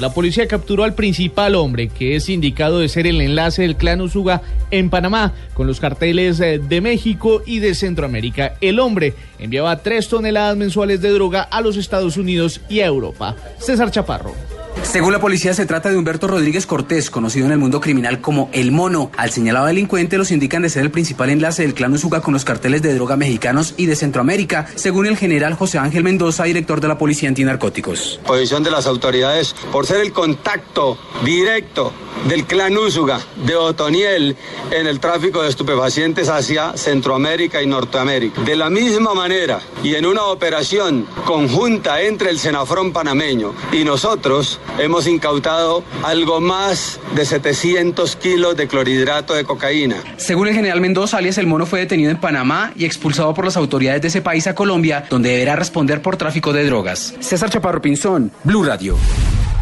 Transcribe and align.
La 0.00 0.12
policía 0.12 0.48
capturó 0.48 0.82
al 0.82 0.96
principal 0.96 1.54
hombre 1.54 1.86
que 1.86 2.16
es 2.16 2.28
indicado 2.28 2.80
de 2.80 2.88
ser 2.88 3.06
el 3.06 3.20
enlace 3.20 3.62
del 3.62 3.76
clan 3.76 4.00
Usuga 4.00 4.42
en 4.72 4.90
Panamá 4.90 5.34
con 5.54 5.68
los 5.68 5.78
carteles 5.78 6.40
eh, 6.40 6.58
de 6.58 6.80
México 6.80 7.42
y 7.46 7.60
de 7.60 7.76
Centroamérica. 7.76 8.56
El 8.60 8.80
hombre 8.80 9.14
enviaba 9.38 9.84
tres 9.84 10.08
toneladas 10.08 10.56
mensuales 10.56 11.00
de 11.00 11.10
droga 11.10 11.42
a 11.42 11.60
los 11.60 11.76
Estados 11.76 12.16
Unidos 12.16 12.60
y 12.68 12.80
a 12.80 12.86
Europa. 12.86 13.36
César 13.60 13.92
Chaparro. 13.92 14.34
Según 14.82 15.12
la 15.12 15.20
policía, 15.20 15.54
se 15.54 15.66
trata 15.66 15.90
de 15.90 15.96
Humberto 15.96 16.28
Rodríguez 16.28 16.66
Cortés, 16.66 17.10
conocido 17.10 17.46
en 17.46 17.52
el 17.52 17.58
mundo 17.58 17.80
criminal 17.80 18.20
como 18.20 18.48
El 18.52 18.70
Mono. 18.70 19.10
Al 19.16 19.30
señalado 19.30 19.66
delincuente 19.66 20.18
los 20.18 20.30
indican 20.30 20.62
de 20.62 20.70
ser 20.70 20.82
el 20.82 20.90
principal 20.90 21.30
enlace 21.30 21.62
del 21.62 21.74
clan 21.74 21.92
Usuga 21.92 22.20
con 22.20 22.32
los 22.32 22.44
carteles 22.44 22.82
de 22.82 22.94
droga 22.94 23.16
mexicanos 23.16 23.74
y 23.76 23.86
de 23.86 23.96
Centroamérica, 23.96 24.66
según 24.76 25.06
el 25.06 25.16
general 25.16 25.54
José 25.54 25.78
Ángel 25.78 26.04
Mendoza, 26.04 26.44
director 26.44 26.80
de 26.80 26.88
la 26.88 26.98
Policía 26.98 27.28
Antinarcóticos. 27.28 28.20
Posición 28.26 28.62
de 28.62 28.70
las 28.70 28.86
autoridades 28.86 29.54
por 29.72 29.86
ser 29.86 30.00
el 30.00 30.12
contacto 30.12 30.96
directo 31.24 31.92
del 32.28 32.46
clan 32.46 32.76
Úsuga 32.76 33.20
de 33.44 33.56
Otoniel 33.56 34.36
en 34.70 34.86
el 34.86 35.00
tráfico 35.00 35.42
de 35.42 35.48
estupefacientes 35.48 36.28
hacia 36.28 36.76
Centroamérica 36.76 37.62
y 37.62 37.66
Norteamérica. 37.66 38.40
De 38.42 38.56
la 38.56 38.70
misma 38.70 39.14
manera 39.14 39.60
y 39.82 39.94
en 39.94 40.06
una 40.06 40.24
operación 40.24 41.06
conjunta 41.26 42.00
entre 42.00 42.30
el 42.30 42.38
Senafrón 42.38 42.92
panameño 42.92 43.54
y 43.72 43.84
nosotros 43.84 44.58
hemos 44.78 45.06
incautado 45.06 45.84
algo 46.02 46.40
más 46.40 47.00
de 47.14 47.24
700 47.24 48.16
kilos 48.16 48.56
de 48.56 48.68
clorhidrato 48.68 49.34
de 49.34 49.44
cocaína. 49.44 49.96
Según 50.16 50.48
el 50.48 50.54
general 50.54 50.80
Mendoza, 50.80 51.18
alias 51.18 51.38
El 51.38 51.46
Mono 51.46 51.66
fue 51.66 51.80
detenido 51.80 52.10
en 52.10 52.18
Panamá 52.18 52.72
y 52.76 52.84
expulsado 52.84 53.34
por 53.34 53.44
las 53.44 53.56
autoridades 53.56 54.02
de 54.02 54.08
ese 54.08 54.22
país 54.22 54.46
a 54.46 54.54
Colombia, 54.54 55.04
donde 55.08 55.30
deberá 55.30 55.56
responder 55.56 56.02
por 56.02 56.16
tráfico 56.16 56.52
de 56.52 56.64
drogas. 56.64 57.14
César 57.20 57.50
Chaparro 57.50 57.80
Pinzón, 57.80 58.32
Blue 58.44 58.64
Radio. 58.64 58.96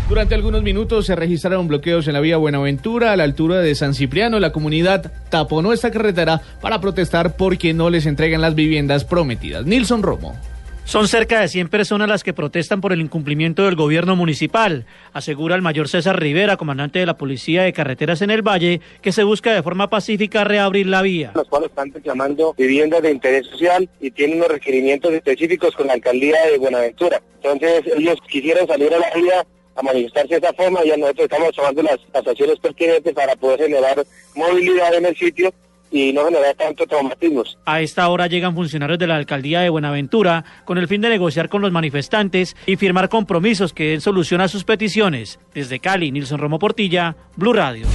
Durante 0.09 0.35
algunos 0.35 0.63
minutos 0.63 1.07
se 1.07 1.17
registraron 1.17 1.69
bloqueos 1.69 2.07
en 2.07 2.13
la 2.13 2.21
vía 2.21 2.37
Buenaventura 2.37 3.13
a 3.13 3.17
la 3.17 3.25
altura 3.25 3.61
de 3.61 3.75
San 3.75 3.95
Cipriano. 3.95 4.41
La 4.41 4.53
comunidad 4.53 5.11
taponó 5.31 5.73
esta 5.73 5.91
carretera 5.91 6.43
para 6.61 6.81
protestar 6.83 7.37
porque 7.37 7.73
no 7.73 7.89
les 7.89 8.05
entregan 8.05 8.43
las 8.43 8.55
viviendas 8.55 9.05
prometidas. 9.05 9.65
Nilson 9.65 10.03
Romo. 10.03 10.37
Son 10.85 11.09
cerca 11.09 11.41
de 11.41 11.49
100 11.49 11.69
personas 11.69 12.09
las 12.09 12.25
que 12.25 12.35
protestan 12.35 12.81
por 12.81 12.93
el 12.93 13.01
incumplimiento 13.01 13.65
del 13.65 13.77
gobierno 13.77 14.17
municipal, 14.17 14.85
asegura 15.13 15.55
el 15.55 15.63
mayor 15.63 15.89
César 15.89 16.21
Rivera, 16.21 16.57
comandante 16.57 16.99
de 16.99 17.07
la 17.07 17.17
Policía 17.17 17.63
de 17.63 17.73
Carreteras 17.73 18.21
en 18.21 18.31
el 18.31 18.43
Valle, 18.43 18.81
que 19.01 19.13
se 19.13 19.23
busca 19.23 19.55
de 19.55 19.63
forma 19.63 19.89
pacífica 19.89 20.45
reabrir 20.45 20.89
la 20.89 21.01
vía. 21.01 21.33
Los 21.35 21.49
cuales 21.49 21.71
están 21.71 21.93
reclamando 21.93 22.53
viviendas 22.59 23.01
de 23.01 23.13
interés 23.13 23.47
social 23.47 23.89
y 24.01 24.11
tienen 24.11 24.39
unos 24.39 24.49
requerimientos 24.49 25.13
específicos 25.13 25.75
con 25.75 25.87
la 25.87 25.95
alcaldía 25.95 26.37
de 26.51 26.59
Buenaventura. 26.59 27.23
Entonces 27.37 27.85
ellos 27.97 28.19
quisieran 28.29 28.67
salir 28.67 28.93
a 28.93 28.99
la 28.99 29.11
vía 29.15 29.47
a 29.77 29.83
manifestarse 29.83 30.41
de 30.41 30.47
esa 30.47 30.53
forma, 30.53 30.85
ya 30.85 30.97
nosotros 30.97 31.25
estamos 31.31 31.55
tomando 31.55 31.83
las, 31.83 31.99
las 32.13 32.27
acciones 32.27 32.59
pertinentes 32.59 33.15
para 33.15 33.37
poder 33.37 33.61
generar 33.61 34.05
movilidad 34.35 34.95
en 34.95 35.07
el 35.07 35.17
sitio 35.17 35.55
y 35.93 36.13
no 36.13 36.25
generar 36.25 36.55
tanto 36.57 36.87
traumatismos. 36.87 37.59
A 37.67 37.81
esta 37.81 38.09
hora 38.09 38.27
llegan 38.27 38.55
funcionarios 38.55 38.99
de 38.99 39.07
la 39.07 39.17
alcaldía 39.17 39.61
de 39.61 39.69
Buenaventura 39.69 40.45
con 40.65 40.79
el 40.79 40.89
fin 40.89 41.03
de 41.03 41.11
negociar 41.11 41.49
con 41.49 41.63
los 41.63 41.71
manifestantes 41.71 42.57
y 42.67 42.77
firmar 42.77 43.09
compromisos 43.09 43.73
que 43.73 43.91
den 43.91 44.01
solución 44.01 44.41
a 44.41 44.49
sus 44.49 44.65
peticiones. 44.65 45.39
Desde 45.55 45.79
Cali, 45.79 46.11
Nilson 46.11 46.41
Romo 46.41 46.59
Portilla, 46.59 47.15
Blue 47.37 47.53
Radio. 47.53 47.87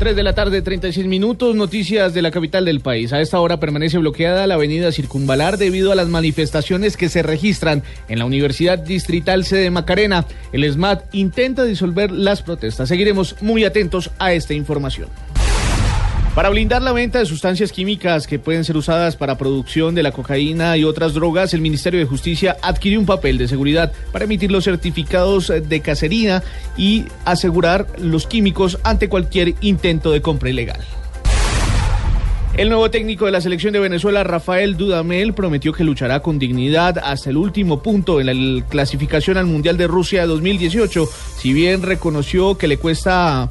3 0.00 0.16
de 0.16 0.22
la 0.22 0.34
tarde, 0.34 0.62
36 0.62 1.06
minutos, 1.06 1.54
noticias 1.54 2.14
de 2.14 2.22
la 2.22 2.30
capital 2.30 2.64
del 2.64 2.80
país. 2.80 3.12
A 3.12 3.20
esta 3.20 3.38
hora 3.38 3.60
permanece 3.60 3.98
bloqueada 3.98 4.46
la 4.46 4.54
avenida 4.54 4.92
Circunvalar 4.92 5.58
debido 5.58 5.92
a 5.92 5.94
las 5.94 6.08
manifestaciones 6.08 6.96
que 6.96 7.10
se 7.10 7.22
registran 7.22 7.82
en 8.08 8.18
la 8.18 8.24
Universidad 8.24 8.78
Distrital 8.78 9.44
Sede 9.44 9.70
Macarena. 9.70 10.24
El 10.54 10.64
SMAT 10.72 11.14
intenta 11.14 11.64
disolver 11.64 12.10
las 12.12 12.40
protestas. 12.40 12.88
Seguiremos 12.88 13.36
muy 13.42 13.66
atentos 13.66 14.10
a 14.18 14.32
esta 14.32 14.54
información. 14.54 15.10
Para 16.34 16.48
blindar 16.48 16.80
la 16.80 16.92
venta 16.92 17.18
de 17.18 17.26
sustancias 17.26 17.72
químicas 17.72 18.28
que 18.28 18.38
pueden 18.38 18.64
ser 18.64 18.76
usadas 18.76 19.16
para 19.16 19.36
producción 19.36 19.96
de 19.96 20.04
la 20.04 20.12
cocaína 20.12 20.76
y 20.76 20.84
otras 20.84 21.12
drogas, 21.12 21.54
el 21.54 21.60
Ministerio 21.60 21.98
de 21.98 22.06
Justicia 22.06 22.56
adquirió 22.62 23.00
un 23.00 23.06
papel 23.06 23.36
de 23.36 23.48
seguridad 23.48 23.92
para 24.12 24.26
emitir 24.26 24.52
los 24.52 24.62
certificados 24.62 25.48
de 25.48 25.80
cacerina 25.80 26.44
y 26.76 27.06
asegurar 27.24 27.88
los 27.98 28.28
químicos 28.28 28.78
ante 28.84 29.08
cualquier 29.08 29.54
intento 29.60 30.12
de 30.12 30.22
compra 30.22 30.50
ilegal. 30.50 30.78
El 32.56 32.68
nuevo 32.68 32.90
técnico 32.90 33.26
de 33.26 33.32
la 33.32 33.40
selección 33.40 33.72
de 33.72 33.80
Venezuela, 33.80 34.22
Rafael 34.22 34.76
Dudamel, 34.76 35.34
prometió 35.34 35.72
que 35.72 35.82
luchará 35.82 36.20
con 36.20 36.38
dignidad 36.38 36.98
hasta 36.98 37.30
el 37.30 37.38
último 37.38 37.82
punto 37.82 38.20
en 38.20 38.26
la 38.26 38.66
clasificación 38.66 39.36
al 39.36 39.46
Mundial 39.46 39.76
de 39.76 39.88
Rusia 39.88 40.26
2018, 40.26 41.08
si 41.38 41.52
bien 41.52 41.82
reconoció 41.82 42.56
que 42.56 42.68
le 42.68 42.76
cuesta 42.76 43.48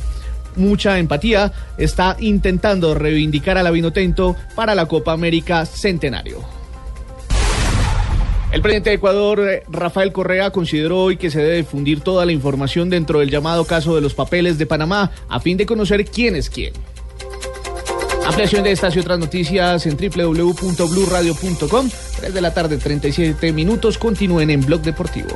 mucha 0.56 1.00
empatía, 1.00 1.52
está 1.78 2.16
intentando 2.20 2.94
reivindicar 2.94 3.58
a 3.58 3.64
la 3.64 3.72
Vinotinto 3.72 4.36
para 4.56 4.76
la 4.76 4.88
Copa 4.88 5.12
América 5.12 5.66
Centenario. 5.66 6.60
El 8.52 8.62
presidente 8.64 8.90
de 8.90 8.96
Ecuador, 8.96 9.48
eh, 9.48 9.64
Rafael 9.70 10.12
Correa, 10.12 10.50
consideró 10.50 11.04
hoy 11.04 11.18
que 11.18 11.30
se 11.30 11.40
debe 11.40 11.58
difundir 11.58 12.02
toda 12.02 12.26
la 12.26 12.32
información 12.32 12.90
dentro 12.90 13.20
del 13.20 13.30
llamado 13.30 13.66
caso 13.66 13.94
de 13.94 14.02
los 14.02 14.16
papeles 14.16 14.58
de 14.58 14.66
Panamá 14.66 15.12
a 15.30 15.40
fin 15.40 15.56
de 15.56 15.68
conocer 15.68 16.06
quién 16.06 16.36
es 16.36 16.50
quién. 16.50 16.74
Ampliación 18.26 18.64
de 18.64 18.72
estas 18.72 18.96
y 18.96 19.00
otras 19.00 19.20
noticias 19.20 19.86
en 19.86 19.98
www.bluradio.com. 19.98 21.90
3 22.20 22.34
de 22.34 22.42
la 22.42 22.54
tarde, 22.54 22.78
37 22.78 23.54
minutos. 23.54 23.98
Continúen 23.98 24.50
en 24.50 24.66
Blog 24.66 24.82
Deportivo. 24.82 25.30